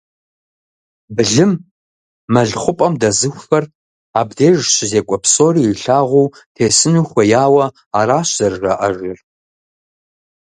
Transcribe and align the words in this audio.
Былым, 1.15 1.51
мэл 2.33 2.49
хъупӏэм 2.61 2.93
дэзыхухэр, 3.01 3.65
абдеж 4.19 4.57
щызекӏуэ 4.73 5.17
псори 5.23 5.61
илъагъуу 5.71 6.27
тесыну 6.55 7.05
хуеяуэ 7.09 7.65
аращ 7.99 8.27
зэрыжаӏэжыр. 8.37 9.19